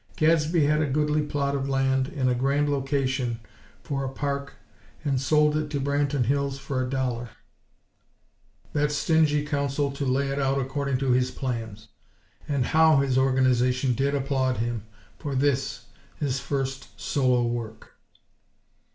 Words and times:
Gadsby 0.15 0.63
had 0.65 0.81
a 0.81 0.89
goodly 0.89 1.21
plot 1.21 1.53
of 1.53 1.69
land 1.69 2.07
in 2.07 2.27
a 2.27 2.33
grand 2.33 2.67
location 2.71 3.39
for 3.83 4.03
a 4.03 4.09
park 4.09 4.55
and 5.05 5.21
sold 5.21 5.55
it 5.55 5.69
to 5.69 5.79
Branton 5.79 6.25
Hills 6.25 6.57
for 6.57 6.81
a 6.83 6.89
dollar; 6.89 7.29
that 8.73 8.91
stingy 8.91 9.45
Council 9.45 9.91
to 9.91 10.03
lay 10.03 10.29
it 10.31 10.39
out 10.39 10.57
according 10.59 10.97
to 10.97 11.11
his 11.11 11.29
plans. 11.29 11.89
And 12.47 12.65
how 12.65 12.97
his 13.01 13.15
Organization 13.15 13.93
did 13.93 14.15
applaud 14.15 14.57
him 14.57 14.85
for 15.19 15.35
this, 15.35 15.85
his 16.19 16.39
first 16.39 16.99
"solo 16.99 17.43
work!" 17.45 17.91